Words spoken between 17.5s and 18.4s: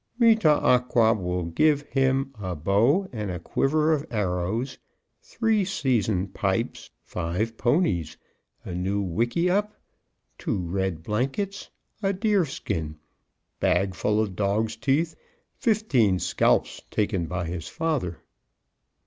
father."